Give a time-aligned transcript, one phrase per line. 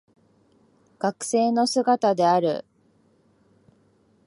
[0.97, 2.65] 学生の姿である